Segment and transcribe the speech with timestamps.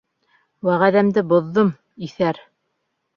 [0.69, 1.69] Вәғәҙәмде боҙҙом,
[2.09, 2.41] иҫәр!